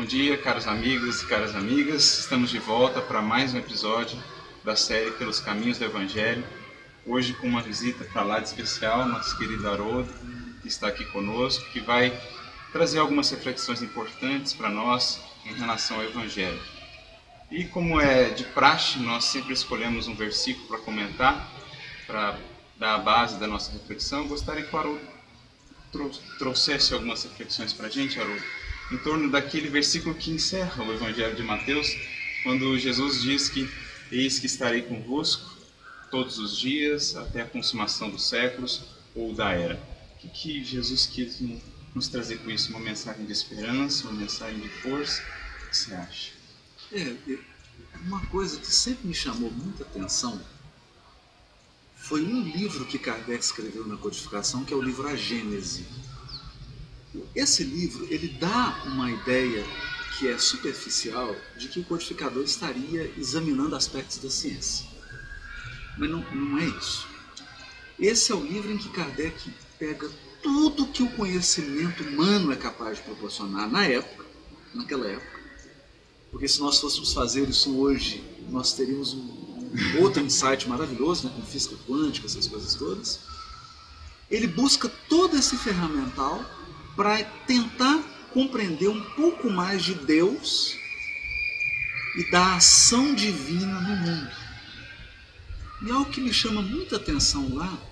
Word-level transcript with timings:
Bom 0.00 0.06
dia, 0.06 0.38
caros 0.38 0.66
amigos 0.66 1.20
e 1.20 1.26
caras 1.26 1.54
amigas. 1.54 2.20
Estamos 2.20 2.48
de 2.48 2.58
volta 2.58 3.02
para 3.02 3.20
mais 3.20 3.52
um 3.52 3.58
episódio 3.58 4.18
da 4.64 4.74
série 4.74 5.10
Pelos 5.10 5.40
Caminhos 5.40 5.76
do 5.76 5.84
Evangelho. 5.84 6.42
Hoje 7.04 7.34
com 7.34 7.46
uma 7.46 7.60
visita 7.60 8.02
para 8.04 8.22
lá 8.22 8.40
de 8.40 8.46
especial, 8.46 9.04
nosso 9.04 9.36
querido 9.36 9.68
Haroldo, 9.68 10.10
que 10.62 10.68
está 10.68 10.88
aqui 10.88 11.04
conosco, 11.04 11.70
que 11.70 11.80
vai 11.80 12.18
trazer 12.72 12.98
algumas 12.98 13.30
reflexões 13.30 13.82
importantes 13.82 14.54
para 14.54 14.70
nós 14.70 15.20
em 15.44 15.52
relação 15.52 15.98
ao 15.98 16.04
Evangelho. 16.04 16.62
E 17.50 17.66
como 17.66 18.00
é 18.00 18.30
de 18.30 18.44
praxe, 18.44 18.98
nós 19.00 19.24
sempre 19.24 19.52
escolhemos 19.52 20.08
um 20.08 20.14
versículo 20.14 20.66
para 20.66 20.78
comentar, 20.78 21.46
para 22.06 22.38
dar 22.78 22.94
a 22.94 22.98
base 22.98 23.38
da 23.38 23.46
nossa 23.46 23.70
reflexão. 23.70 24.26
Gostaria 24.26 24.64
que 24.64 24.74
o 24.74 24.78
Haroldo 24.78 25.06
trouxesse 26.38 26.94
algumas 26.94 27.22
reflexões 27.22 27.74
para 27.74 27.88
a 27.88 27.90
gente, 27.90 28.18
Haroldo, 28.18 28.42
em 28.90 28.98
torno 28.98 29.30
daquele 29.30 29.68
versículo 29.68 30.14
que 30.14 30.30
encerra 30.30 30.82
o 30.82 30.92
Evangelho 30.92 31.36
de 31.36 31.42
Mateus, 31.42 31.96
quando 32.42 32.78
Jesus 32.78 33.22
diz 33.22 33.48
que 33.48 33.68
eis 34.10 34.38
que 34.38 34.46
estarei 34.46 34.82
convosco 34.82 35.58
todos 36.10 36.38
os 36.38 36.58
dias 36.58 37.16
até 37.16 37.42
a 37.42 37.46
consumação 37.46 38.10
dos 38.10 38.28
séculos 38.28 38.82
ou 39.14 39.32
da 39.32 39.52
era. 39.52 39.80
O 40.22 40.28
que, 40.28 40.62
Jesus 40.64 41.06
quis 41.06 41.40
nos 41.94 42.08
trazer 42.08 42.38
com 42.38 42.50
isso? 42.50 42.70
Uma 42.70 42.80
mensagem 42.80 43.24
de 43.24 43.32
esperança, 43.32 44.08
uma 44.08 44.20
mensagem 44.20 44.60
de 44.60 44.68
força? 44.68 45.22
O 45.64 45.70
que 45.70 45.76
você 45.76 45.94
acha? 45.94 46.32
É, 46.92 47.14
uma 48.04 48.20
coisa 48.26 48.58
que 48.58 48.66
sempre 48.66 49.06
me 49.06 49.14
chamou 49.14 49.50
muita 49.50 49.84
atenção 49.84 50.40
foi 51.96 52.22
um 52.22 52.42
livro 52.42 52.84
que 52.86 52.98
Kardec 52.98 53.44
escreveu 53.44 53.86
na 53.86 53.96
codificação, 53.96 54.64
que 54.64 54.72
é 54.72 54.76
o 54.76 54.82
livro 54.82 55.06
A 55.06 55.14
Gênese. 55.14 55.86
Esse 57.34 57.64
livro 57.64 58.06
ele 58.10 58.28
dá 58.28 58.82
uma 58.86 59.10
ideia 59.10 59.64
que 60.18 60.28
é 60.28 60.38
superficial 60.38 61.34
de 61.56 61.68
que 61.68 61.80
o 61.80 61.84
codificador 61.84 62.44
estaria 62.44 63.12
examinando 63.16 63.74
aspectos 63.74 64.18
da 64.18 64.30
ciência. 64.30 64.86
Mas 65.98 66.10
não, 66.10 66.20
não 66.34 66.58
é 66.58 66.66
isso. 66.66 67.08
Esse 67.98 68.32
é 68.32 68.34
o 68.34 68.44
livro 68.44 68.70
em 68.70 68.78
que 68.78 68.88
Kardec 68.90 69.50
pega 69.78 70.10
tudo 70.42 70.86
que 70.86 71.02
o 71.02 71.10
conhecimento 71.12 72.02
humano 72.02 72.52
é 72.52 72.56
capaz 72.56 72.98
de 72.98 73.04
proporcionar 73.04 73.70
na 73.70 73.86
época, 73.86 74.24
naquela 74.74 75.06
época. 75.06 75.40
Porque 76.30 76.48
se 76.48 76.60
nós 76.60 76.78
fôssemos 76.78 77.12
fazer 77.12 77.48
isso 77.48 77.76
hoje, 77.76 78.24
nós 78.48 78.72
teríamos 78.72 79.14
um 79.14 80.00
outro 80.00 80.22
insight 80.22 80.68
maravilhoso, 80.68 81.26
né, 81.26 81.32
com 81.34 81.42
física 81.42 81.76
quântica, 81.86 82.26
essas 82.26 82.46
coisas 82.46 82.74
todas. 82.74 83.20
Ele 84.30 84.46
busca 84.46 84.88
todo 85.08 85.36
esse 85.36 85.56
ferramental 85.56 86.44
para 87.00 87.24
tentar 87.46 87.98
compreender 88.30 88.88
um 88.88 89.00
pouco 89.12 89.48
mais 89.48 89.82
de 89.82 89.94
Deus 89.94 90.76
e 92.14 92.30
da 92.30 92.56
ação 92.56 93.14
divina 93.14 93.80
no 93.80 93.96
mundo. 93.96 94.30
E 95.80 95.90
algo 95.90 96.10
que 96.10 96.20
me 96.20 96.30
chama 96.30 96.60
muita 96.60 96.96
atenção 96.96 97.54
lá 97.54 97.82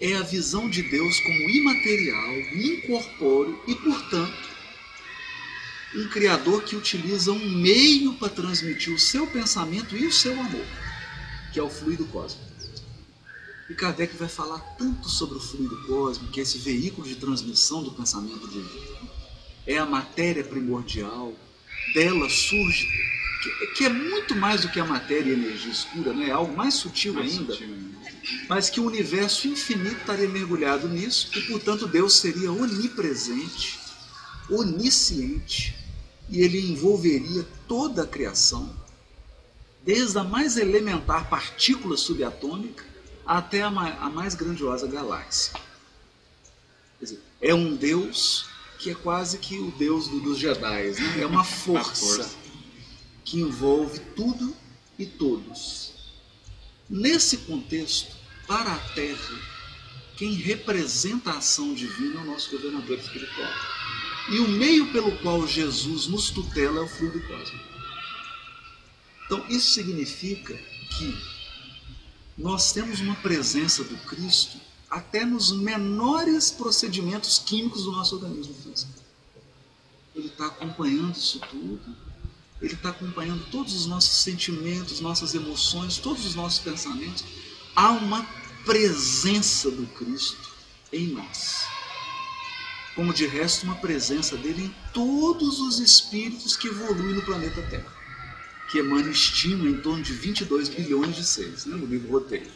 é 0.00 0.14
a 0.14 0.22
visão 0.22 0.70
de 0.70 0.80
Deus 0.80 1.20
como 1.20 1.50
imaterial, 1.50 2.32
incorpóreo 2.54 3.62
e, 3.68 3.74
portanto, 3.74 4.48
um 5.94 6.08
Criador 6.08 6.64
que 6.64 6.76
utiliza 6.76 7.32
um 7.32 7.50
meio 7.50 8.14
para 8.14 8.30
transmitir 8.30 8.94
o 8.94 8.98
seu 8.98 9.26
pensamento 9.26 9.94
e 9.94 10.06
o 10.06 10.12
seu 10.12 10.32
amor, 10.32 10.66
que 11.52 11.60
é 11.60 11.62
o 11.62 11.68
fluido 11.68 12.06
cósmico. 12.06 12.53
E 13.68 13.74
Kardec 13.74 14.14
vai 14.16 14.28
falar 14.28 14.58
tanto 14.76 15.08
sobre 15.08 15.38
o 15.38 15.40
fluido 15.40 15.86
cósmico, 15.86 16.30
que 16.30 16.40
é 16.40 16.42
esse 16.42 16.58
veículo 16.58 17.06
de 17.06 17.16
transmissão 17.16 17.82
do 17.82 17.92
pensamento 17.92 18.46
divino. 18.46 19.10
É 19.66 19.78
a 19.78 19.86
matéria 19.86 20.44
primordial, 20.44 21.34
dela 21.94 22.28
surge, 22.28 22.86
que, 23.42 23.66
que 23.68 23.84
é 23.84 23.88
muito 23.88 24.34
mais 24.36 24.62
do 24.62 24.68
que 24.68 24.78
a 24.78 24.84
matéria 24.84 25.30
e 25.30 25.34
a 25.34 25.38
energia 25.38 25.72
escura, 25.72 26.12
né? 26.12 26.28
é 26.28 26.32
algo 26.32 26.54
mais 26.54 26.74
sutil 26.74 27.14
mais 27.14 27.32
ainda, 27.32 27.52
sutil. 27.52 27.74
mas 28.48 28.68
que 28.68 28.80
o 28.80 28.86
universo 28.86 29.48
infinito 29.48 29.96
estaria 29.96 30.28
mergulhado 30.28 30.86
nisso, 30.88 31.30
e 31.34 31.40
portanto 31.42 31.86
Deus 31.86 32.14
seria 32.14 32.52
onipresente, 32.52 33.80
onisciente, 34.50 35.74
e 36.28 36.40
ele 36.40 36.70
envolveria 36.70 37.46
toda 37.66 38.02
a 38.02 38.06
criação, 38.06 38.74
desde 39.84 40.18
a 40.18 40.24
mais 40.24 40.56
elementar 40.58 41.28
partícula 41.28 41.96
subatômica 41.96 42.93
até 43.26 43.62
a 43.62 43.70
mais 43.70 44.34
grandiosa 44.34 44.86
galáxia. 44.86 45.54
Dizer, 47.00 47.20
é 47.40 47.54
um 47.54 47.74
Deus 47.76 48.46
que 48.78 48.90
é 48.90 48.94
quase 48.94 49.38
que 49.38 49.58
o 49.58 49.70
Deus 49.72 50.08
dos 50.08 50.38
Jedi, 50.38 50.90
né? 50.90 51.20
é 51.22 51.26
uma 51.26 51.42
força, 51.44 51.94
força 51.94 52.36
que 53.24 53.40
envolve 53.40 53.98
tudo 54.14 54.54
e 54.98 55.06
todos. 55.06 55.92
Nesse 56.88 57.38
contexto, 57.38 58.14
para 58.46 58.72
a 58.72 58.78
Terra, 58.94 59.40
quem 60.16 60.34
representa 60.34 61.30
a 61.30 61.38
ação 61.38 61.74
divina 61.74 62.20
é 62.20 62.22
o 62.22 62.26
nosso 62.26 62.50
governador 62.50 62.98
espiritual. 62.98 63.52
E 64.30 64.38
o 64.38 64.48
meio 64.48 64.92
pelo 64.92 65.16
qual 65.18 65.46
Jesus 65.46 66.06
nos 66.06 66.30
tutela 66.30 66.80
é 66.80 66.82
o 66.82 66.88
fluido 66.88 67.20
cósmico. 67.26 67.64
Então, 69.26 69.44
isso 69.48 69.72
significa 69.72 70.54
que 70.54 71.33
nós 72.36 72.72
temos 72.72 73.00
uma 73.00 73.14
presença 73.16 73.84
do 73.84 73.96
Cristo 74.06 74.58
até 74.90 75.24
nos 75.24 75.52
menores 75.52 76.50
procedimentos 76.50 77.38
químicos 77.38 77.84
do 77.84 77.92
nosso 77.92 78.16
organismo 78.16 78.54
físico. 78.54 78.92
Ele 80.14 80.28
está 80.28 80.46
acompanhando 80.46 81.16
isso 81.16 81.40
tudo, 81.40 81.96
ele 82.60 82.74
está 82.74 82.90
acompanhando 82.90 83.44
todos 83.50 83.74
os 83.74 83.86
nossos 83.86 84.22
sentimentos, 84.22 85.00
nossas 85.00 85.34
emoções, 85.34 85.98
todos 85.98 86.24
os 86.24 86.34
nossos 86.34 86.60
pensamentos. 86.60 87.24
Há 87.74 87.90
uma 87.90 88.24
presença 88.64 89.70
do 89.70 89.86
Cristo 89.86 90.52
em 90.92 91.08
nós 91.08 91.74
como 92.94 93.12
de 93.12 93.26
resto 93.26 93.64
uma 93.64 93.74
presença 93.76 94.36
dele 94.36 94.64
em 94.64 94.74
todos 94.92 95.60
os 95.60 95.80
espíritos 95.80 96.56
que 96.56 96.68
evoluem 96.68 97.14
no 97.14 97.22
planeta 97.22 97.60
Terra, 97.62 97.92
que 98.74 98.80
Emmanuel 98.80 99.08
estima 99.08 99.68
em 99.68 99.80
torno 99.80 100.02
de 100.02 100.12
22 100.12 100.68
bilhões 100.68 101.14
de 101.14 101.22
seres, 101.22 101.64
né, 101.64 101.76
no 101.76 101.86
livro 101.86 102.10
Roteiro. 102.10 102.50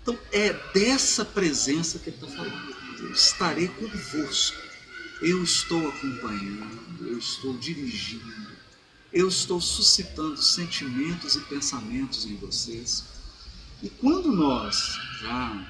Então 0.00 0.16
é 0.30 0.52
dessa 0.72 1.24
presença 1.24 1.98
que 1.98 2.10
ele 2.10 2.16
está 2.22 2.28
falando. 2.28 2.76
Eu 3.00 3.10
estarei 3.10 3.66
convosco, 3.66 4.56
eu 5.20 5.42
estou 5.42 5.88
acompanhando, 5.88 7.08
eu 7.08 7.18
estou 7.18 7.58
dirigindo, 7.58 8.52
eu 9.12 9.26
estou 9.26 9.60
suscitando 9.60 10.40
sentimentos 10.40 11.34
e 11.34 11.40
pensamentos 11.40 12.24
em 12.24 12.36
vocês. 12.36 13.02
E 13.82 13.90
quando 13.90 14.30
nós 14.30 15.00
já 15.20 15.66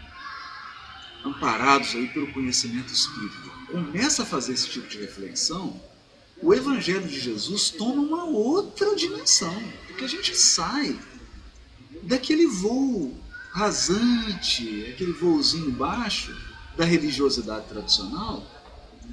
amparados 1.25 1.95
aí 1.95 2.07
pelo 2.09 2.31
conhecimento 2.35 2.93
espírita, 2.93 3.49
começa 3.71 4.25
a 4.25 4.27
fazer 4.27 4.53
esse 4.53 4.69
tipo 4.69 4.87
de 4.89 4.99
reflexão, 4.99 5.83
o 6.43 6.53
Evangelho 6.53 7.07
de 7.07 7.21
Jesus 7.21 7.71
toma 7.71 8.03
uma 8.03 8.25
outra 8.25 8.97
dimensão, 8.97 9.63
porque 9.87 10.05
a 10.05 10.09
gente 10.09 10.37
sai 10.37 10.99
daquele 12.03 12.47
voo 12.47 13.17
rasante, 13.53 14.87
aquele 14.93 15.13
voozinho 15.13 15.71
baixo 15.71 16.37
da 16.77 16.85
religiosidade 16.85 17.69
tradicional, 17.69 18.45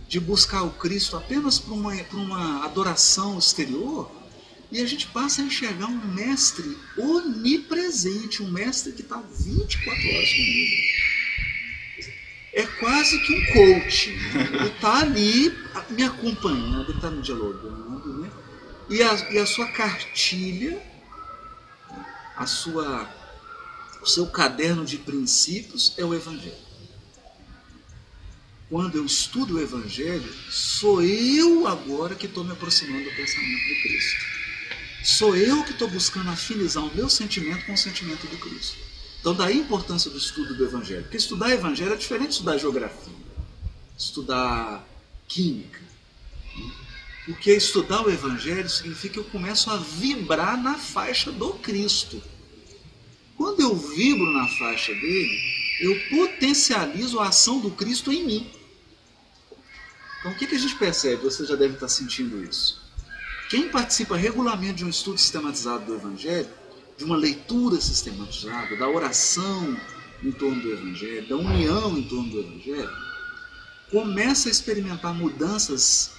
de 0.08 0.20
buscar 0.20 0.64
o 0.64 0.72
Cristo 0.72 1.16
apenas 1.16 1.60
para 1.60 1.74
uma, 1.74 1.94
uma 2.14 2.66
adoração 2.66 3.38
exterior, 3.38 4.10
e 4.72 4.82
a 4.82 4.86
gente 4.86 5.08
passa 5.08 5.42
a 5.42 5.46
enxergar 5.46 5.88
um 5.88 6.14
mestre 6.14 6.78
onipresente, 6.98 8.42
um 8.42 8.50
mestre 8.50 8.92
que 8.94 9.02
está 9.02 9.18
24 9.18 9.92
horas 9.92 10.30
comigo 10.30 10.89
é 12.54 12.64
quase 12.66 13.20
que 13.22 13.34
um 13.34 13.46
coach. 13.54 14.10
Ele 14.10 14.68
está 14.68 15.00
ali 15.00 15.58
me 15.90 16.04
acompanhando, 16.04 16.92
está 16.92 17.10
me 17.10 17.22
dialogando, 17.22 18.22
né? 18.22 18.32
E 18.90 19.04
a, 19.04 19.32
e 19.32 19.38
a 19.38 19.46
sua 19.46 19.68
cartilha, 19.68 20.82
a 22.36 22.46
sua, 22.48 23.08
o 24.02 24.06
seu 24.08 24.28
caderno 24.28 24.84
de 24.84 24.98
princípios 24.98 25.94
é 25.98 26.04
o 26.04 26.14
Evangelho. 26.14 26.70
Quando 28.70 28.98
eu 28.98 29.06
estudo 29.06 29.56
o 29.56 29.62
Evangelho, 29.62 30.32
sou 30.50 31.04
eu 31.04 31.68
agora 31.68 32.16
que 32.16 32.26
estou 32.28 32.44
me 32.44 32.52
aproximando 32.52 33.04
do 33.04 33.16
pensamento 33.16 33.64
de 33.64 33.82
Cristo. 33.82 34.26
Sou 35.04 35.36
eu 35.36 35.64
que 35.64 35.72
estou 35.72 35.88
buscando 35.88 36.30
afinizar 36.30 36.84
o 36.84 36.94
meu 36.96 37.10
sentimento 37.10 37.66
com 37.66 37.74
o 37.74 37.78
sentimento 37.78 38.28
do 38.28 38.38
Cristo. 38.38 38.78
Então, 39.20 39.34
daí 39.34 39.54
a 39.54 39.62
importância 39.62 40.10
do 40.10 40.18
estudo 40.18 40.56
do 40.56 40.64
Evangelho. 40.64 41.04
Porque 41.04 41.18
estudar 41.18 41.52
Evangelho 41.52 41.94
é 41.94 41.98
diferente 41.98 42.30
de 42.30 42.34
estudar 42.36 42.58
geografia, 42.58 43.14
estudar 43.98 44.88
química. 45.28 45.80
Porque 47.26 47.52
estudar 47.52 48.02
o 48.02 48.10
Evangelho 48.10 48.70
significa 48.70 49.16
que 49.16 49.20
eu 49.20 49.24
começo 49.26 49.70
a 49.70 49.78
vibrar 49.78 50.62
na 50.62 50.76
faixa 50.78 51.32
do 51.32 51.54
Cristo. 51.56 52.22
Quando 53.38 53.62
eu 53.62 53.76
vibro 53.76 54.32
na 54.34 54.48
faixa 54.48 54.94
dele, 54.94 55.40
eu 55.80 56.00
potencializo 56.10 57.20
a 57.20 57.28
ação 57.28 57.60
do 57.60 57.72
Cristo 57.72 58.12
em 58.12 58.26
mim. 58.26 58.52
Então 60.20 60.32
o 60.32 60.36
que, 60.36 60.48
que 60.48 60.56
a 60.56 60.60
gente 60.60 60.76
percebe? 60.76 61.24
Você 61.24 61.46
já 61.46 61.56
deve 61.56 61.76
estar 61.76 61.88
sentindo 61.88 62.44
isso. 62.44 62.82
Quem 63.50 63.70
participa 63.70 64.18
regularmente 64.18 64.74
de 64.74 64.86
um 64.86 64.90
estudo 64.90 65.18
sistematizado 65.18 65.86
do 65.86 65.96
Evangelho, 65.96 66.50
de 67.00 67.06
uma 67.06 67.16
leitura 67.16 67.80
sistematizada, 67.80 68.76
da 68.76 68.90
oração 68.90 69.80
em 70.22 70.34
torno 70.34 70.62
do 70.62 70.70
Evangelho, 70.70 71.30
da 71.30 71.38
união 71.38 71.98
em 71.98 72.04
torno 72.04 72.30
do 72.30 72.40
Evangelho, 72.42 72.92
começa 73.90 74.50
a 74.50 74.52
experimentar 74.52 75.14
mudanças 75.14 76.12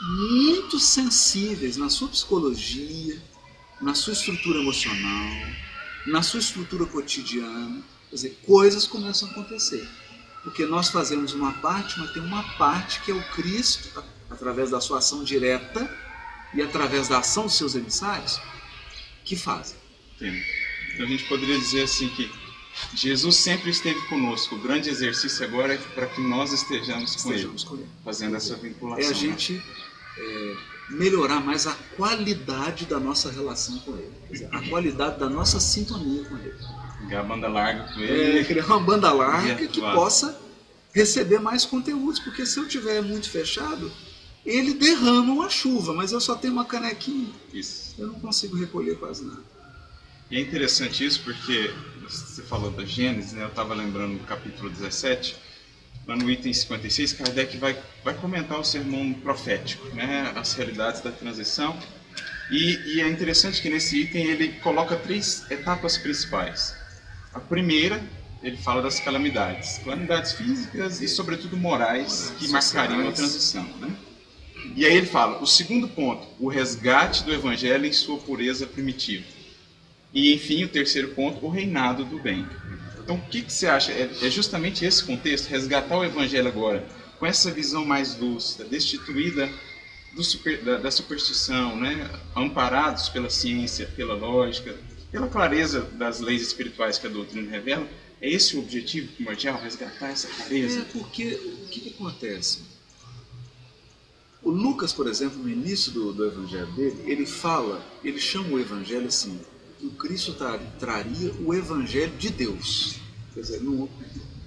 muito 0.00 0.78
sensíveis 0.78 1.76
na 1.76 1.90
sua 1.90 2.08
psicologia, 2.08 3.22
na 3.78 3.94
sua 3.94 4.14
estrutura 4.14 4.60
emocional, 4.60 5.48
na 6.06 6.22
sua 6.22 6.40
estrutura 6.40 6.86
cotidiana. 6.86 7.82
Quer 8.08 8.16
dizer, 8.16 8.40
coisas 8.46 8.86
começam 8.86 9.28
a 9.28 9.32
acontecer. 9.32 9.86
Porque 10.42 10.64
nós 10.64 10.88
fazemos 10.88 11.34
uma 11.34 11.52
parte, 11.52 12.00
mas 12.00 12.10
tem 12.12 12.22
uma 12.22 12.42
parte 12.56 13.02
que 13.02 13.10
é 13.10 13.14
o 13.14 13.22
Cristo, 13.32 14.02
através 14.30 14.70
da 14.70 14.80
sua 14.80 14.96
ação 14.96 15.22
direta 15.22 15.94
e 16.54 16.62
através 16.62 17.06
da 17.06 17.18
ação 17.18 17.44
dos 17.44 17.58
seus 17.58 17.74
emissários, 17.74 18.40
que 19.26 19.36
fazem. 19.36 19.79
Então 20.26 21.06
a 21.06 21.08
gente 21.08 21.24
poderia 21.24 21.58
dizer 21.58 21.82
assim 21.82 22.08
que 22.08 22.30
Jesus 22.94 23.36
sempre 23.36 23.70
esteve 23.70 24.00
conosco. 24.02 24.54
O 24.54 24.58
grande 24.58 24.88
exercício 24.88 25.44
agora 25.44 25.74
é 25.74 25.78
para 25.78 26.06
que 26.06 26.20
nós 26.20 26.52
estejamos, 26.52 27.16
estejamos 27.16 27.64
com, 27.64 27.74
ele, 27.74 27.82
com, 27.82 27.88
ele, 27.88 28.02
fazendo 28.04 28.36
essa 28.36 28.56
vinculação. 28.56 29.04
É 29.04 29.08
a 29.08 29.12
gente 29.12 29.62
é, 30.18 30.56
melhorar 30.90 31.40
mais 31.40 31.66
a 31.66 31.74
qualidade 31.96 32.86
da 32.86 32.98
nossa 32.98 33.30
relação 33.30 33.78
com 33.80 33.92
ele, 33.96 34.46
a 34.52 34.60
qualidade 34.68 35.18
da 35.18 35.28
nossa 35.28 35.60
sintonia 35.60 36.24
com 36.24 36.36
ele. 36.36 36.54
Criar 37.06 37.22
banda 37.22 37.48
larga 37.48 37.92
com 37.92 38.00
ele. 38.00 38.38
É, 38.38 38.44
criar 38.44 38.66
uma 38.66 38.80
banda 38.80 39.12
larga 39.12 39.66
que 39.66 39.80
possa 39.80 40.38
receber 40.92 41.38
mais 41.38 41.64
conteúdos, 41.64 42.20
porque 42.20 42.44
se 42.44 42.58
eu 42.58 42.68
tiver 42.68 43.00
muito 43.00 43.30
fechado, 43.30 43.90
ele 44.44 44.74
derrama 44.74 45.32
uma 45.32 45.48
chuva, 45.48 45.92
mas 45.94 46.12
eu 46.12 46.20
só 46.20 46.34
tenho 46.34 46.52
uma 46.52 46.64
canequinha. 46.64 47.32
Isso. 47.52 47.94
Eu 47.98 48.08
não 48.08 48.20
consigo 48.20 48.56
recolher 48.56 48.98
quase 48.98 49.24
nada. 49.24 49.42
E 50.30 50.36
é 50.36 50.40
interessante 50.40 51.04
isso 51.04 51.22
porque 51.24 51.74
você 52.08 52.42
falou 52.42 52.70
da 52.70 52.84
Gênesis, 52.84 53.32
né? 53.32 53.42
eu 53.42 53.48
estava 53.48 53.74
lembrando 53.74 54.16
do 54.16 54.24
capítulo 54.24 54.70
17, 54.70 55.36
lá 56.06 56.14
no 56.14 56.30
item 56.30 56.52
56, 56.52 57.14
Kardec 57.14 57.56
vai, 57.56 57.76
vai 58.04 58.14
comentar 58.14 58.58
o 58.58 58.64
sermão 58.64 59.12
profético, 59.12 59.88
né? 59.88 60.32
as 60.36 60.54
realidades 60.54 61.00
da 61.00 61.10
transição. 61.10 61.76
E, 62.48 62.94
e 62.94 63.00
é 63.00 63.08
interessante 63.08 63.60
que 63.60 63.68
nesse 63.68 64.02
item 64.02 64.24
ele 64.24 64.48
coloca 64.60 64.94
três 64.96 65.50
etapas 65.50 65.98
principais. 65.98 66.76
A 67.34 67.40
primeira, 67.40 68.00
ele 68.40 68.56
fala 68.56 68.80
das 68.80 69.00
calamidades, 69.00 69.78
calamidades 69.78 70.32
físicas 70.32 71.00
e, 71.00 71.08
sobretudo, 71.08 71.56
morais 71.56 72.32
que 72.38 72.46
marcariam 72.48 73.08
a 73.08 73.12
transição. 73.12 73.64
Né? 73.80 73.96
E 74.76 74.84
aí 74.84 74.96
ele 74.96 75.06
fala: 75.06 75.40
o 75.40 75.46
segundo 75.46 75.88
ponto, 75.88 76.26
o 76.40 76.48
resgate 76.48 77.22
do 77.22 77.32
evangelho 77.32 77.86
em 77.86 77.92
sua 77.92 78.18
pureza 78.18 78.66
primitiva. 78.66 79.24
E, 80.12 80.34
enfim, 80.34 80.64
o 80.64 80.68
terceiro 80.68 81.08
ponto, 81.08 81.44
o 81.44 81.48
reinado 81.48 82.04
do 82.04 82.18
bem. 82.18 82.46
Então, 82.98 83.16
o 83.16 83.20
que, 83.22 83.42
que 83.42 83.52
você 83.52 83.66
acha? 83.66 83.92
É, 83.92 84.10
é 84.22 84.30
justamente 84.30 84.84
esse 84.84 85.02
contexto, 85.04 85.48
resgatar 85.48 85.98
o 85.98 86.04
evangelho 86.04 86.48
agora, 86.48 86.86
com 87.18 87.26
essa 87.26 87.50
visão 87.50 87.84
mais 87.84 88.18
lúcida, 88.18 88.64
destituída 88.64 89.48
super, 90.20 90.62
da, 90.62 90.78
da, 90.78 90.90
superstição, 90.90 91.76
né? 91.76 92.10
amparados 92.34 93.08
pela 93.08 93.30
ciência, 93.30 93.86
pela 93.96 94.14
lógica, 94.14 94.76
pela 95.10 95.28
clareza 95.28 95.82
das 95.92 96.20
leis 96.20 96.42
espirituais 96.42 96.98
que 96.98 97.06
a 97.06 97.10
doutrina 97.10 97.50
revela, 97.50 97.86
é 98.20 98.28
esse 98.28 98.56
o 98.56 98.60
objetivo 98.60 99.12
primordial, 99.12 99.58
resgatar 99.60 100.10
essa 100.10 100.28
clareza? 100.28 100.80
É, 100.80 100.84
porque 100.84 101.34
o 101.34 101.68
que, 101.68 101.80
que 101.80 101.88
acontece? 101.90 102.60
O 104.42 104.50
Lucas, 104.50 104.92
por 104.92 105.06
exemplo, 105.06 105.38
no 105.38 105.48
início 105.48 105.92
do, 105.92 106.12
do 106.12 106.26
evangelho 106.26 106.70
dele, 106.72 107.02
ele 107.06 107.26
fala, 107.26 107.84
ele 108.02 108.18
chama 108.18 108.48
o 108.50 108.60
evangelho 108.60 109.06
assim, 109.06 109.40
o 109.82 109.90
Cristo 109.90 110.34
tra, 110.34 110.58
traria 110.78 111.32
o 111.44 111.54
evangelho 111.54 112.16
de 112.16 112.30
Deus. 112.30 112.96
Quer 113.34 113.40
dizer, 113.40 113.60
não, 113.62 113.88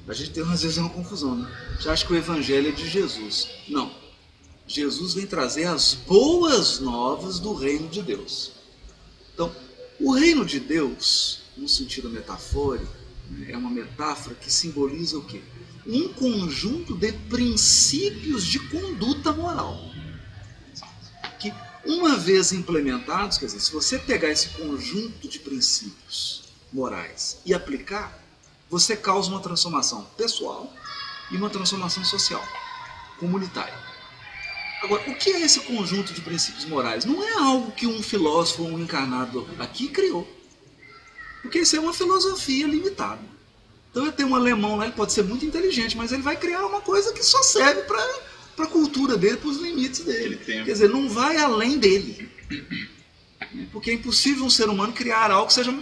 a 0.08 0.14
gente 0.14 0.32
tem 0.32 0.44
às 0.44 0.62
vezes 0.62 0.78
uma 0.78 0.90
confusão, 0.90 1.36
né? 1.36 1.76
Você 1.80 1.90
acha 1.90 2.06
que 2.06 2.14
o 2.14 2.16
evangelho 2.16 2.70
é 2.70 2.72
de 2.72 2.88
Jesus. 2.88 3.50
Não. 3.68 3.92
Jesus 4.68 5.14
vem 5.14 5.26
trazer 5.26 5.66
as 5.66 5.94
boas 5.94 6.80
novas 6.80 7.40
do 7.40 7.54
reino 7.54 7.88
de 7.90 8.02
Deus. 8.02 8.52
Então, 9.34 9.54
o 10.00 10.12
reino 10.12 10.46
de 10.46 10.60
Deus, 10.60 11.42
no 11.58 11.68
sentido 11.68 12.10
metafórico, 12.10 12.92
é 13.48 13.58
uma 13.58 13.70
metáfora 13.70 14.36
que 14.36 14.52
simboliza 14.52 15.18
o 15.18 15.24
quê? 15.24 15.42
Um 15.86 16.10
conjunto 16.10 16.96
de 16.96 17.12
princípios 17.12 18.46
de 18.46 18.60
conduta 18.70 19.32
moral. 19.34 19.93
Uma 21.86 22.16
vez 22.16 22.54
implementados, 22.54 23.38
quer 23.38 23.48
dizer, 23.48 23.60
se 23.60 23.72
você 23.74 24.00
pegar 24.00 24.30
esse 24.30 24.50
conjunto 24.50 25.28
de 25.28 25.40
princípios 25.40 26.44
morais 26.72 27.38
e 27.46 27.54
aplicar, 27.54 28.20
você 28.70 28.96
causa 28.96 29.30
uma 29.30 29.42
transformação 29.42 30.04
pessoal 30.18 30.72
e 31.30 31.36
uma 31.36 31.50
transformação 31.50 32.04
social, 32.06 32.44
comunitária. 33.20 33.78
Agora, 34.82 35.10
o 35.10 35.16
que 35.16 35.32
é 35.32 35.42
esse 35.42 35.62
conjunto 35.62 36.14
de 36.14 36.22
princípios 36.22 36.66
morais? 36.66 37.06
Não 37.06 37.24
é 37.24 37.34
algo 37.34 37.72
que 37.72 37.88
um 37.88 38.02
filósofo 38.02 38.64
um 38.64 38.80
encarnado 38.80 39.48
aqui 39.60 39.88
criou. 39.88 40.28
Porque 41.42 41.60
isso 41.60 41.76
é 41.76 41.80
uma 41.80 41.94
filosofia 41.94 42.66
limitada. 42.66 43.22
Então 43.92 44.06
eu 44.06 44.12
tenho 44.12 44.30
um 44.30 44.36
alemão 44.36 44.78
lá, 44.78 44.86
ele 44.86 44.96
pode 44.96 45.14
ser 45.14 45.24
muito 45.24 45.46
inteligente, 45.46 45.96
mas 45.96 46.12
ele 46.12 46.22
vai 46.22 46.36
criar 46.36 46.66
uma 46.66 46.82
coisa 46.82 47.14
que 47.14 47.24
só 47.24 47.44
serve 47.44 47.84
para 48.56 48.66
a 48.66 48.70
cultura 48.70 49.18
dele, 49.18 49.38
para 49.38 49.50
os 49.50 49.58
limites 49.58 50.02
dele. 50.02 50.38
Quer 50.38 50.64
dizer, 50.64 50.90
não 50.90 51.10
vai 51.10 51.38
além 51.38 51.78
dele. 51.78 52.30
Porque 53.72 53.92
é 53.92 53.94
impossível 53.94 54.46
um 54.46 54.50
ser 54.50 54.70
humano 54.70 54.94
criar 54.94 55.32
algo 55.32 55.48
que, 55.48 55.54
seja, 55.54 55.78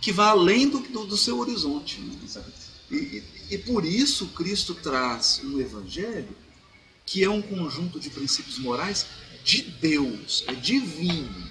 que 0.00 0.12
vá 0.12 0.28
além 0.28 0.68
do, 0.68 0.80
do, 0.80 1.06
do 1.06 1.16
seu 1.16 1.38
horizonte. 1.38 2.00
Né? 2.00 2.14
E, 2.90 2.96
e, 2.96 3.24
e 3.52 3.58
por 3.58 3.84
isso 3.84 4.28
Cristo 4.28 4.74
traz 4.74 5.40
um 5.44 5.60
evangelho 5.60 6.36
que 7.04 7.24
é 7.24 7.28
um 7.28 7.42
conjunto 7.42 7.98
de 7.98 8.10
princípios 8.10 8.58
morais 8.58 9.06
de 9.44 9.62
Deus, 9.62 10.44
é 10.46 10.52
divino. 10.54 11.50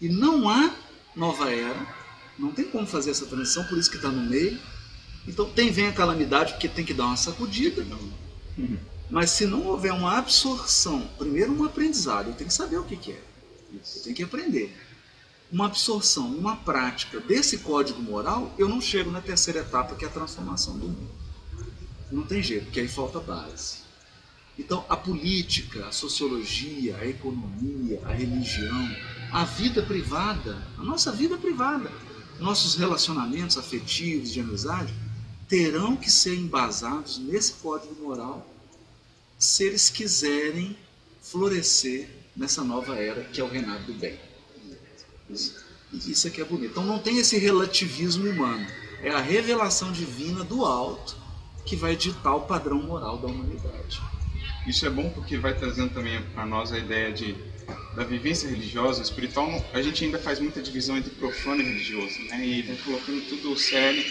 E 0.00 0.08
não 0.08 0.48
há 0.48 0.74
nova 1.14 1.50
era, 1.52 1.96
não 2.38 2.52
tem 2.52 2.64
como 2.64 2.86
fazer 2.86 3.10
essa 3.10 3.26
transição, 3.26 3.64
por 3.64 3.76
isso 3.76 3.90
que 3.90 3.96
está 3.96 4.08
no 4.08 4.22
meio. 4.22 4.58
Então 5.26 5.50
tem 5.50 5.70
vem 5.70 5.88
a 5.88 5.92
calamidade 5.92 6.52
porque 6.52 6.68
tem 6.68 6.84
que 6.84 6.94
dar 6.94 7.06
uma 7.06 7.16
sacudida. 7.16 7.82
Uhum. 8.56 8.78
Mas 9.10 9.30
se 9.30 9.46
não 9.46 9.66
houver 9.66 9.92
uma 9.92 10.18
absorção, 10.18 11.08
primeiro 11.16 11.52
um 11.52 11.64
aprendizado, 11.64 12.28
eu 12.28 12.34
tenho 12.34 12.48
que 12.48 12.54
saber 12.54 12.76
o 12.78 12.84
que, 12.84 12.96
que 12.96 13.12
é. 13.12 13.22
Eu 13.72 14.02
tenho 14.02 14.16
que 14.16 14.22
aprender. 14.22 14.76
Uma 15.50 15.66
absorção, 15.66 16.26
uma 16.26 16.56
prática 16.56 17.18
desse 17.20 17.58
código 17.58 18.02
moral, 18.02 18.54
eu 18.58 18.68
não 18.68 18.80
chego 18.80 19.10
na 19.10 19.20
terceira 19.20 19.60
etapa, 19.60 19.94
que 19.94 20.04
é 20.04 20.08
a 20.08 20.10
transformação 20.10 20.78
do 20.78 20.88
mundo. 20.88 21.10
Não 22.12 22.22
tem 22.22 22.42
jeito, 22.42 22.66
porque 22.66 22.80
aí 22.80 22.88
falta 22.88 23.18
base. 23.18 23.78
Então, 24.58 24.84
a 24.88 24.96
política, 24.96 25.86
a 25.86 25.92
sociologia, 25.92 26.96
a 26.96 27.06
economia, 27.06 28.02
a 28.04 28.12
religião, 28.12 28.90
a 29.32 29.44
vida 29.44 29.82
privada, 29.82 30.66
a 30.76 30.82
nossa 30.82 31.12
vida 31.12 31.38
privada, 31.38 31.90
nossos 32.38 32.74
relacionamentos 32.74 33.56
afetivos 33.56 34.32
de 34.32 34.40
amizade, 34.40 34.92
terão 35.48 35.96
que 35.96 36.10
ser 36.10 36.34
embasados 36.34 37.18
nesse 37.18 37.54
código 37.54 37.94
moral 38.02 38.46
se 39.38 39.64
eles 39.64 39.88
quiserem 39.88 40.76
florescer 41.22 42.08
nessa 42.36 42.64
nova 42.64 42.96
era 42.96 43.22
que 43.24 43.40
é 43.40 43.44
o 43.44 43.48
reinado 43.48 43.84
do 43.84 43.94
bem. 43.94 44.18
Isso 45.92 46.26
aqui 46.26 46.40
é 46.40 46.44
bonito. 46.44 46.70
Então 46.72 46.84
não 46.84 46.98
tem 46.98 47.18
esse 47.18 47.38
relativismo 47.38 48.28
humano. 48.28 48.66
É 49.02 49.10
a 49.10 49.20
revelação 49.20 49.92
divina 49.92 50.42
do 50.42 50.64
alto 50.64 51.16
que 51.64 51.76
vai 51.76 51.94
ditar 51.94 52.34
o 52.34 52.42
padrão 52.42 52.82
moral 52.82 53.18
da 53.18 53.28
humanidade. 53.28 54.00
Isso 54.66 54.84
é 54.86 54.90
bom 54.90 55.08
porque 55.10 55.38
vai 55.38 55.56
trazendo 55.56 55.94
também 55.94 56.20
para 56.34 56.44
nós 56.44 56.72
a 56.72 56.78
ideia 56.78 57.12
de 57.12 57.36
da 57.94 58.04
vivência 58.04 58.48
religiosa, 58.48 59.02
espiritual. 59.02 59.50
A 59.72 59.82
gente 59.82 60.04
ainda 60.04 60.18
faz 60.18 60.38
muita 60.40 60.62
divisão 60.62 60.96
entre 60.96 61.10
profano 61.10 61.60
e 61.60 61.64
religioso, 61.64 62.18
né? 62.28 62.46
E 62.46 62.62
vai 62.62 62.76
colocando 62.76 63.28
tudo 63.28 63.58
sério. 63.58 64.04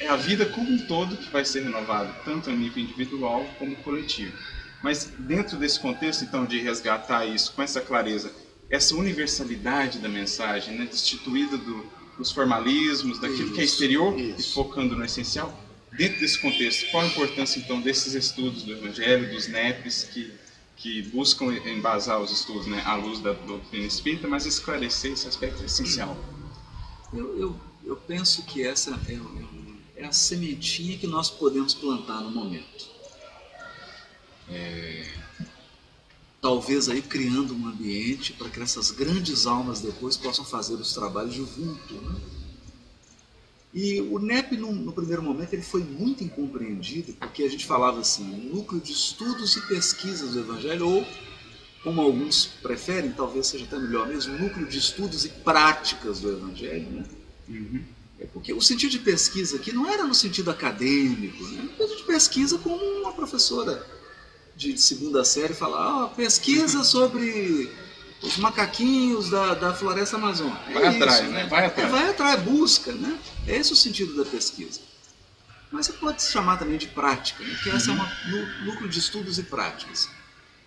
É 0.00 0.08
a 0.08 0.16
vida 0.16 0.46
como 0.46 0.70
um 0.70 0.86
todo 0.86 1.16
que 1.16 1.30
vai 1.30 1.44
ser 1.44 1.62
renovada, 1.62 2.12
tanto 2.24 2.50
a 2.50 2.52
nível 2.52 2.82
individual 2.82 3.44
como 3.58 3.76
coletivo. 3.76 4.36
Mas 4.84 5.10
dentro 5.18 5.56
desse 5.56 5.80
contexto, 5.80 6.24
então, 6.24 6.44
de 6.44 6.60
resgatar 6.60 7.24
isso 7.24 7.52
com 7.54 7.62
essa 7.62 7.80
clareza, 7.80 8.30
essa 8.68 8.94
universalidade 8.94 9.98
da 9.98 10.10
mensagem, 10.10 10.76
né, 10.76 10.84
destituída 10.84 11.56
do, 11.56 11.86
dos 12.18 12.30
formalismos, 12.30 13.18
daquilo 13.18 13.46
isso, 13.46 13.54
que 13.54 13.60
é 13.62 13.64
exterior 13.64 14.20
isso. 14.20 14.50
e 14.50 14.52
focando 14.52 14.94
no 14.94 15.02
essencial, 15.02 15.58
Dentro 15.96 16.18
desse 16.18 16.40
contexto, 16.40 16.90
qual 16.90 17.04
a 17.04 17.06
importância 17.06 17.60
então 17.60 17.80
desses 17.80 18.14
estudos 18.14 18.64
do 18.64 18.72
Evangelho, 18.72 19.30
dos 19.30 19.46
NEPs, 19.46 20.04
que, 20.12 20.32
que 20.76 21.02
buscam 21.02 21.54
embasar 21.66 22.20
os 22.20 22.32
estudos 22.32 22.66
né, 22.66 22.82
à 22.84 22.96
luz 22.96 23.20
da 23.20 23.32
doutrina 23.32 23.86
espírita, 23.86 24.26
mas 24.26 24.44
esclarecer 24.44 25.12
esse 25.12 25.28
aspecto 25.28 25.64
essencial? 25.64 26.16
Eu, 27.12 27.38
eu, 27.38 27.60
eu 27.84 27.96
penso 27.96 28.42
que 28.42 28.66
essa 28.66 29.00
é, 29.08 30.02
é 30.02 30.04
a 30.04 30.10
sementinha 30.10 30.98
que 30.98 31.06
nós 31.06 31.30
podemos 31.30 31.74
plantar 31.74 32.20
no 32.22 32.30
momento. 32.32 32.92
É, 34.48 35.06
talvez 36.44 36.90
aí 36.90 37.00
criando 37.00 37.54
um 37.54 37.66
ambiente 37.66 38.34
para 38.34 38.50
que 38.50 38.60
essas 38.60 38.90
grandes 38.90 39.46
almas 39.46 39.80
depois 39.80 40.14
possam 40.16 40.44
fazer 40.44 40.74
os 40.74 40.92
trabalhos 40.92 41.34
junto. 41.34 41.94
Né? 41.94 42.20
E 43.72 44.00
o 44.02 44.18
NEP, 44.18 44.56
no, 44.58 44.70
no, 44.70 44.92
primeiro 44.92 45.22
momento, 45.22 45.54
ele 45.54 45.62
foi 45.62 45.82
muito 45.82 46.22
incompreendido, 46.22 47.14
porque 47.14 47.44
a 47.44 47.48
gente 47.48 47.64
falava 47.64 48.00
assim, 48.00 48.22
núcleo 48.52 48.78
de 48.78 48.92
estudos 48.92 49.56
e 49.56 49.60
pesquisas 49.62 50.32
do 50.32 50.40
Evangelho, 50.40 50.86
ou, 50.86 51.06
como 51.82 52.02
alguns 52.02 52.44
preferem, 52.44 53.10
talvez 53.12 53.46
seja 53.46 53.64
até 53.64 53.78
melhor 53.78 54.06
mesmo, 54.06 54.38
núcleo 54.38 54.66
de 54.66 54.76
estudos 54.76 55.24
e 55.24 55.30
práticas 55.30 56.20
do 56.20 56.30
Evangelho. 56.30 56.90
Né? 56.90 57.04
Uhum. 57.48 57.84
É 58.20 58.26
porque 58.26 58.52
o 58.52 58.60
sentido 58.60 58.90
de 58.90 58.98
pesquisa 58.98 59.56
aqui 59.56 59.72
não 59.72 59.88
era 59.88 60.04
no 60.04 60.14
sentido 60.14 60.50
acadêmico, 60.50 61.42
né? 61.42 61.68
a 61.80 61.86
gente 61.86 62.04
pesquisa 62.04 62.58
como 62.58 62.76
uma 62.76 63.12
professora 63.14 63.84
de 64.56 64.78
segunda 64.78 65.24
série 65.24 65.54
falar, 65.54 66.04
oh, 66.04 66.08
pesquisa 66.10 66.84
sobre 66.84 67.70
os 68.22 68.36
macaquinhos 68.38 69.30
da, 69.30 69.54
da 69.54 69.74
floresta 69.74 70.16
amazônica. 70.16 70.70
É 70.70 70.72
vai 70.72 70.88
isso, 70.88 70.96
atrás, 70.96 71.30
né? 71.30 71.46
Vai 71.46 71.66
atrás. 71.66 71.88
É, 71.88 71.92
vai 71.92 72.10
atrás, 72.10 72.42
busca, 72.42 72.92
né? 72.92 73.18
É 73.46 73.56
esse 73.56 73.72
o 73.72 73.76
sentido 73.76 74.16
da 74.16 74.24
pesquisa. 74.24 74.80
Mas 75.70 75.86
você 75.86 75.92
pode 75.94 76.22
chamar 76.22 76.56
também 76.56 76.78
de 76.78 76.86
prática, 76.86 77.42
né? 77.42 77.58
que 77.62 77.68
essa 77.68 77.90
uhum. 77.90 77.98
é 77.98 78.00
uma 78.00 78.64
núcleo 78.64 78.88
de 78.88 78.98
estudos 78.98 79.38
e 79.38 79.42
práticas. 79.42 80.08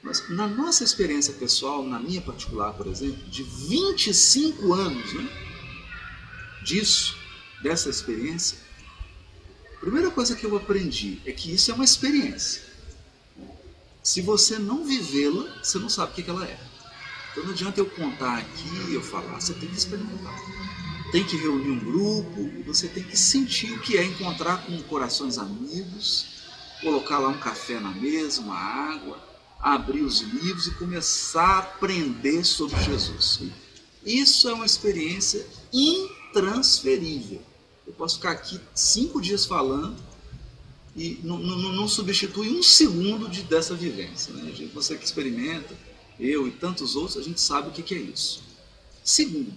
Mas 0.04 0.30
na 0.30 0.48
nossa 0.48 0.84
experiência 0.84 1.34
pessoal, 1.34 1.84
na 1.84 2.00
minha 2.00 2.22
particular, 2.22 2.74
por 2.74 2.88
exemplo, 2.88 3.26
de 3.30 3.42
25 3.44 4.74
anos 4.74 5.14
né, 5.14 5.30
disso, 6.64 7.18
dessa 7.64 7.90
experiência, 7.90 8.58
a 9.78 9.80
primeira 9.80 10.12
coisa 10.12 10.36
que 10.36 10.46
eu 10.46 10.56
aprendi 10.56 11.22
é 11.26 11.32
que 11.32 11.54
isso 11.54 11.72
é 11.72 11.74
uma 11.74 11.86
experiência. 11.86 12.67
Se 14.08 14.22
você 14.22 14.58
não 14.58 14.86
vivê-la, 14.86 15.62
você 15.62 15.78
não 15.78 15.90
sabe 15.90 16.14
o 16.14 16.16
que 16.16 16.30
ela 16.30 16.46
é. 16.46 16.58
Então 17.30 17.44
não 17.44 17.52
adianta 17.52 17.82
eu 17.82 17.86
contar 17.88 18.38
aqui, 18.38 18.94
eu 18.94 19.02
falar, 19.02 19.42
você 19.42 19.54
tem 19.54 19.68
que 19.68 19.76
experimentar. 19.76 20.34
Tem 21.12 21.26
que 21.26 21.36
reunir 21.36 21.72
um 21.72 21.80
grupo, 21.80 22.50
você 22.66 22.88
tem 22.88 23.04
que 23.04 23.18
sentir 23.18 23.74
o 23.74 23.82
que 23.82 23.98
é 23.98 24.06
encontrar 24.06 24.66
com 24.66 24.82
corações 24.84 25.38
amigos, 25.38 26.26
colocar 26.80 27.20
lá 27.20 27.28
um 27.28 27.38
café 27.38 27.82
na 27.82 27.90
mesa, 27.90 28.40
uma 28.40 28.56
água, 28.56 29.22
abrir 29.60 30.04
os 30.04 30.22
livros 30.22 30.68
e 30.68 30.76
começar 30.76 31.46
a 31.46 31.60
aprender 31.60 32.46
sobre 32.46 32.82
Jesus. 32.82 33.42
Isso 34.06 34.48
é 34.48 34.54
uma 34.54 34.66
experiência 34.66 35.46
intransferível. 35.74 37.42
Eu 37.86 37.92
posso 37.92 38.16
ficar 38.16 38.32
aqui 38.32 38.58
cinco 38.74 39.22
dias 39.22 39.46
falando 39.46 40.02
e 40.98 41.20
não, 41.24 41.38
não, 41.38 41.72
não 41.74 41.88
substitui 41.88 42.50
um 42.50 42.64
segundo 42.64 43.30
de, 43.30 43.44
dessa 43.44 43.76
vivência. 43.76 44.34
Né? 44.34 44.52
Você 44.74 44.98
que 44.98 45.06
experimenta, 45.06 45.78
eu 46.20 46.48
e 46.48 46.52
tantos 46.52 46.96
outros, 46.96 47.18
a 47.18 47.22
gente 47.22 47.40
sabe 47.40 47.70
o 47.70 47.72
que, 47.72 47.84
que 47.84 47.94
é 47.94 48.00
isso. 48.00 48.42
Segundo, 49.04 49.54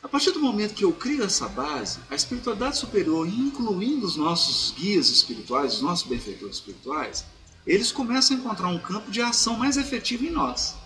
a 0.00 0.06
partir 0.08 0.30
do 0.30 0.38
momento 0.38 0.74
que 0.74 0.84
eu 0.84 0.92
crio 0.92 1.24
essa 1.24 1.48
base, 1.48 1.98
a 2.08 2.14
espiritualidade 2.14 2.78
superior, 2.78 3.26
incluindo 3.26 4.06
os 4.06 4.14
nossos 4.14 4.72
guias 4.78 5.08
espirituais, 5.08 5.74
os 5.74 5.80
nossos 5.80 6.06
benfeitores 6.06 6.54
espirituais, 6.54 7.24
eles 7.66 7.90
começam 7.90 8.36
a 8.36 8.40
encontrar 8.40 8.68
um 8.68 8.78
campo 8.78 9.10
de 9.10 9.20
ação 9.20 9.56
mais 9.56 9.76
efetivo 9.76 10.24
em 10.24 10.30
nós. 10.30 10.76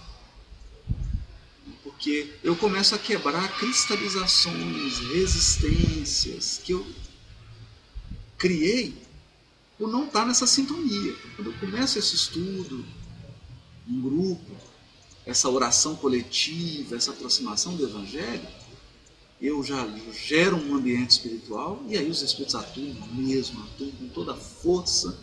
Porque 1.83 2.33
eu 2.43 2.57
começo 2.57 2.95
a 2.95 2.99
quebrar 2.99 3.47
cristalizações, 3.59 4.99
resistências 5.13 6.59
que 6.65 6.73
eu 6.73 6.87
criei 8.39 9.10
por 9.81 9.89
não 9.89 10.05
estar 10.05 10.27
nessa 10.27 10.47
sintonia. 10.47 11.17
Quando 11.35 11.53
eu 11.53 11.59
começo 11.59 11.99
esse 11.99 12.15
estudo, 12.15 12.85
um 13.89 14.03
grupo, 14.03 14.53
essa 15.25 15.49
oração 15.49 15.97
coletiva, 15.97 16.97
essa 16.97 17.13
aproximação 17.13 17.75
do 17.75 17.85
Evangelho, 17.85 18.47
eu 19.41 19.65
já 19.65 19.89
gero 20.13 20.59
um 20.59 20.75
ambiente 20.75 21.13
espiritual 21.13 21.83
e 21.89 21.97
aí 21.97 22.11
os 22.11 22.21
Espíritos 22.21 22.55
atuam 22.55 22.95
mesmo, 23.15 23.63
atuam 23.63 23.91
com 23.93 24.09
toda 24.11 24.35
a 24.35 24.37
força 24.37 25.19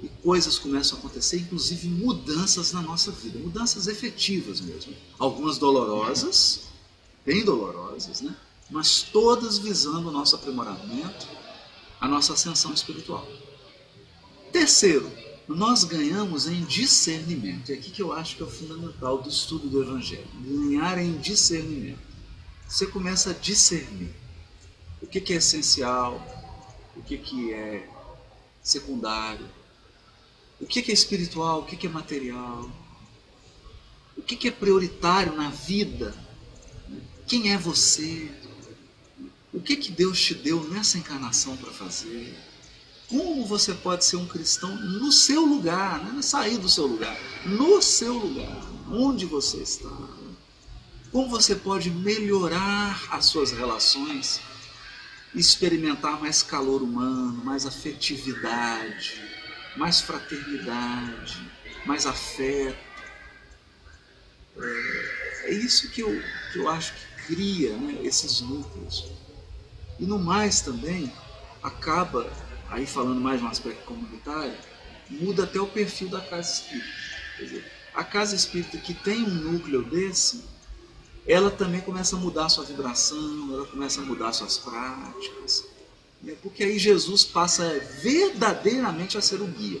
e 0.00 0.06
coisas 0.22 0.60
começam 0.60 0.96
a 0.96 1.00
acontecer, 1.00 1.38
inclusive 1.40 1.88
mudanças 1.88 2.72
na 2.72 2.80
nossa 2.80 3.10
vida, 3.10 3.36
mudanças 3.40 3.88
efetivas 3.88 4.60
mesmo. 4.60 4.94
Algumas 5.18 5.58
dolorosas, 5.58 6.68
bem 7.26 7.44
dolorosas, 7.44 8.20
né? 8.20 8.36
mas 8.70 9.02
todas 9.02 9.58
visando 9.58 10.08
o 10.08 10.12
nosso 10.12 10.36
aprimoramento, 10.36 11.26
a 12.00 12.06
nossa 12.06 12.34
ascensão 12.34 12.72
espiritual. 12.72 13.26
Terceiro, 14.52 15.10
nós 15.48 15.82
ganhamos 15.82 16.46
em 16.46 16.62
discernimento. 16.64 17.70
É 17.70 17.74
aqui 17.74 17.90
que 17.90 18.02
eu 18.02 18.12
acho 18.12 18.36
que 18.36 18.42
é 18.42 18.46
o 18.46 18.50
fundamental 18.50 19.22
do 19.22 19.28
estudo 19.28 19.68
do 19.68 19.82
Evangelho. 19.82 20.28
Ganhar 20.44 20.98
em 20.98 21.16
discernimento. 21.18 21.98
Você 22.68 22.86
começa 22.86 23.30
a 23.30 23.32
discernir 23.32 24.14
o 25.00 25.06
que, 25.06 25.20
que 25.20 25.32
é 25.32 25.36
essencial, 25.36 26.20
o 26.94 27.02
que, 27.02 27.16
que 27.16 27.52
é 27.52 27.88
secundário, 28.62 29.48
o 30.60 30.66
que, 30.66 30.82
que 30.82 30.90
é 30.90 30.94
espiritual, 30.94 31.60
o 31.60 31.64
que, 31.64 31.76
que 31.76 31.86
é 31.86 31.90
material, 31.90 32.70
o 34.16 34.22
que, 34.22 34.36
que 34.36 34.48
é 34.48 34.50
prioritário 34.50 35.34
na 35.34 35.50
vida, 35.50 36.14
quem 37.26 37.52
é 37.52 37.58
você, 37.58 38.30
o 39.52 39.60
que, 39.60 39.76
que 39.76 39.90
Deus 39.90 40.20
te 40.20 40.34
deu 40.34 40.62
nessa 40.68 40.98
encarnação 40.98 41.56
para 41.56 41.72
fazer 41.72 42.34
como 43.12 43.44
você 43.44 43.74
pode 43.74 44.06
ser 44.06 44.16
um 44.16 44.26
cristão 44.26 44.74
no 44.74 45.12
seu 45.12 45.44
lugar, 45.44 46.02
não 46.02 46.18
é 46.18 46.22
sair 46.22 46.56
do 46.56 46.68
seu 46.68 46.86
lugar, 46.86 47.14
no 47.44 47.82
seu 47.82 48.14
lugar, 48.14 48.58
onde 48.90 49.26
você 49.26 49.58
está. 49.58 49.90
Como 51.12 51.28
você 51.28 51.54
pode 51.54 51.90
melhorar 51.90 52.98
as 53.10 53.26
suas 53.26 53.52
relações, 53.52 54.40
experimentar 55.34 56.18
mais 56.18 56.42
calor 56.42 56.82
humano, 56.82 57.44
mais 57.44 57.66
afetividade, 57.66 59.22
mais 59.76 60.00
fraternidade, 60.00 61.38
mais 61.84 62.06
afeto. 62.06 62.78
É, 64.56 65.50
é 65.50 65.52
isso 65.52 65.90
que 65.90 66.00
eu, 66.00 66.22
que 66.50 66.60
eu 66.60 66.68
acho 66.70 66.94
que 66.94 67.34
cria 67.34 67.76
né, 67.76 67.98
esses 68.02 68.40
núcleos. 68.40 69.12
E 70.00 70.06
no 70.06 70.18
mais 70.18 70.62
também 70.62 71.12
acaba 71.62 72.32
aí 72.72 72.86
falando 72.86 73.20
mais 73.20 73.42
um 73.42 73.46
aspecto 73.46 73.84
comunitário, 73.84 74.54
muda 75.10 75.44
até 75.44 75.60
o 75.60 75.66
perfil 75.66 76.08
da 76.08 76.20
casa 76.20 76.52
espírita. 76.54 76.88
Quer 77.36 77.44
dizer, 77.44 77.72
a 77.94 78.02
casa 78.02 78.34
espírita 78.34 78.78
que 78.78 78.94
tem 78.94 79.22
um 79.22 79.28
núcleo 79.28 79.82
desse, 79.82 80.42
ela 81.26 81.50
também 81.50 81.82
começa 81.82 82.16
a 82.16 82.18
mudar 82.18 82.46
a 82.46 82.48
sua 82.48 82.64
vibração, 82.64 83.50
ela 83.52 83.66
começa 83.66 84.00
a 84.00 84.04
mudar 84.04 84.32
suas 84.32 84.56
práticas. 84.56 85.66
Né? 86.22 86.34
Porque 86.42 86.64
aí 86.64 86.78
Jesus 86.78 87.24
passa 87.24 87.78
verdadeiramente 88.00 89.18
a 89.18 89.20
ser 89.20 89.42
o 89.42 89.46
guia. 89.46 89.80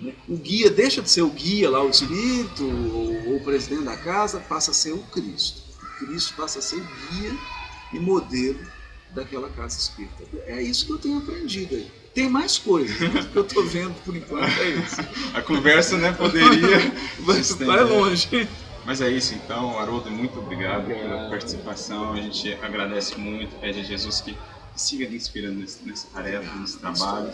Né? 0.00 0.14
O 0.28 0.36
guia 0.36 0.70
deixa 0.70 1.02
de 1.02 1.10
ser 1.10 1.22
o 1.22 1.30
guia 1.30 1.68
lá, 1.68 1.82
o 1.82 1.90
espírito, 1.90 2.64
ou, 2.64 3.36
o 3.36 3.44
presidente 3.44 3.82
da 3.82 3.96
casa, 3.96 4.38
passa 4.38 4.70
a 4.70 4.74
ser 4.74 4.92
o 4.92 5.02
Cristo. 5.06 5.62
O 5.82 6.06
Cristo 6.06 6.34
passa 6.36 6.60
a 6.60 6.62
ser 6.62 6.76
o 6.76 6.88
guia 7.10 7.36
e 7.92 7.98
modelo 7.98 8.60
daquela 9.14 9.48
casa 9.50 9.78
espírita. 9.78 10.24
É 10.46 10.60
isso 10.62 10.86
que 10.86 10.92
eu 10.92 10.98
tenho 10.98 11.18
aprendido 11.18 11.74
aí. 11.74 11.90
Tem 12.14 12.28
mais 12.28 12.58
coisas 12.58 12.98
né, 13.00 13.26
que 13.30 13.36
eu 13.36 13.42
estou 13.42 13.64
vendo 13.64 13.94
por 14.04 14.14
enquanto, 14.14 14.60
é 14.60 14.68
isso. 14.70 14.96
A 15.32 15.40
conversa 15.40 15.96
né, 15.96 16.12
poderia. 16.12 16.78
Vai 17.64 17.84
longe. 17.84 18.48
Mas 18.84 19.00
é 19.00 19.08
isso 19.08 19.34
então, 19.34 19.78
Haroldo, 19.78 20.10
muito 20.10 20.38
obrigado, 20.38 20.82
obrigado, 20.82 21.08
pela 21.08 21.30
participação. 21.30 22.12
A 22.12 22.16
gente 22.16 22.52
agradece 22.54 23.16
muito, 23.16 23.54
pede 23.60 23.80
a 23.80 23.82
Jesus 23.82 24.20
que 24.20 24.36
siga 24.74 25.06
lhe 25.06 25.16
inspirando 25.16 25.64
nessa 25.84 26.08
tarefa, 26.08 26.54
nesse 26.56 26.78
trabalho. 26.78 27.30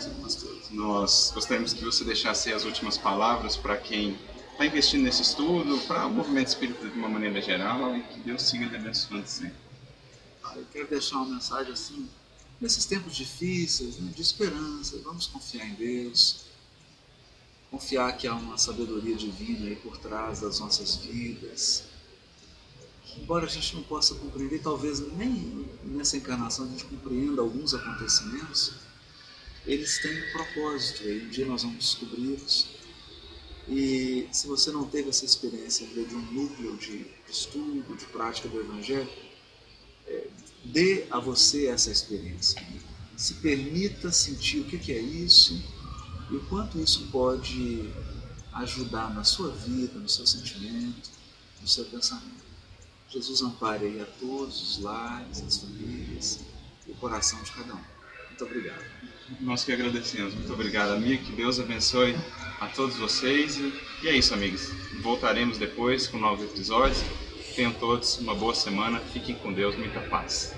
Nós 0.70 1.32
gostaríamos 1.34 1.72
que 1.72 1.82
você 1.84 2.04
deixasse 2.04 2.52
as 2.52 2.64
últimas 2.64 2.98
palavras 2.98 3.56
para 3.56 3.76
quem 3.76 4.18
está 4.52 4.66
investindo 4.66 5.04
nesse 5.04 5.22
estudo, 5.22 5.78
para 5.86 6.06
o 6.06 6.10
movimento 6.10 6.48
espírita 6.48 6.86
de 6.86 6.98
uma 6.98 7.08
maneira 7.08 7.40
geral 7.40 7.96
e 7.96 8.02
que 8.02 8.20
Deus 8.20 8.42
siga 8.42 8.66
lhe 8.66 8.76
abençoando 8.76 9.26
sempre 9.26 9.67
eu 10.56 10.66
quero 10.72 10.88
deixar 10.88 11.16
uma 11.16 11.34
mensagem 11.34 11.72
assim, 11.72 12.08
nesses 12.60 12.84
tempos 12.84 13.14
difíceis, 13.14 13.98
né, 13.98 14.12
de 14.14 14.22
esperança, 14.22 14.98
vamos 15.04 15.26
confiar 15.26 15.66
em 15.66 15.74
Deus, 15.74 16.44
confiar 17.70 18.16
que 18.16 18.26
há 18.26 18.34
uma 18.34 18.58
sabedoria 18.58 19.16
divina 19.16 19.66
aí 19.66 19.76
por 19.76 19.98
trás 19.98 20.40
das 20.40 20.58
nossas 20.58 20.96
vidas, 20.96 21.84
embora 23.16 23.46
a 23.46 23.48
gente 23.48 23.74
não 23.74 23.82
possa 23.82 24.14
compreender, 24.14 24.60
talvez 24.60 25.00
nem 25.16 25.66
nessa 25.84 26.16
encarnação 26.16 26.64
a 26.64 26.68
gente 26.68 26.84
compreenda 26.84 27.42
alguns 27.42 27.74
acontecimentos, 27.74 28.72
eles 29.66 30.00
têm 30.00 30.12
um 30.12 30.32
propósito, 30.32 31.02
aí 31.02 31.26
um 31.26 31.28
dia 31.28 31.46
nós 31.46 31.62
vamos 31.62 31.78
descobri-los. 31.78 32.78
E 33.68 34.26
se 34.32 34.46
você 34.46 34.70
não 34.70 34.88
teve 34.88 35.10
essa 35.10 35.26
experiência 35.26 35.86
de 35.86 36.14
um 36.14 36.32
núcleo 36.32 36.74
de 36.78 37.06
estudo, 37.28 37.94
de 37.94 38.06
prática 38.06 38.48
do 38.48 38.60
Evangelho, 38.60 39.10
dê 40.64 41.06
a 41.10 41.18
você 41.18 41.66
essa 41.66 41.90
experiência. 41.90 42.62
Se 43.16 43.34
permita 43.34 44.12
sentir 44.12 44.60
o 44.60 44.64
que 44.64 44.92
é 44.92 45.00
isso 45.00 45.60
e 46.30 46.36
o 46.36 46.40
quanto 46.46 46.78
isso 46.78 47.08
pode 47.10 47.90
ajudar 48.52 49.12
na 49.14 49.24
sua 49.24 49.50
vida, 49.50 49.98
no 49.98 50.08
seu 50.08 50.26
sentimento, 50.26 51.10
no 51.60 51.68
seu 51.68 51.84
pensamento. 51.86 52.46
Jesus 53.08 53.40
ampare 53.42 53.86
aí 53.86 54.00
a 54.00 54.04
todos 54.04 54.60
os 54.62 54.82
lares, 54.82 55.42
as 55.42 55.58
famílias 55.58 56.40
o 56.88 56.94
coração 56.94 57.40
de 57.42 57.52
cada 57.52 57.74
um. 57.74 57.80
Muito 58.28 58.44
obrigado. 58.44 58.84
Nós 59.40 59.64
que 59.64 59.72
agradecemos. 59.72 60.34
Muito 60.34 60.52
obrigado, 60.52 60.92
amigo. 60.92 61.24
Que 61.24 61.32
Deus 61.32 61.60
abençoe 61.60 62.16
a 62.60 62.66
todos 62.68 62.96
vocês. 62.96 63.58
E 64.02 64.08
é 64.08 64.16
isso, 64.16 64.32
amigos. 64.32 64.70
Voltaremos 65.02 65.58
depois 65.58 66.06
com 66.06 66.18
novos 66.18 66.44
episódios. 66.44 66.98
Tenham 67.58 67.72
todos 67.72 68.18
uma 68.18 68.36
boa 68.36 68.54
semana. 68.54 69.00
Fiquem 69.00 69.34
com 69.34 69.52
Deus. 69.52 69.76
Muita 69.76 69.98
paz. 70.02 70.54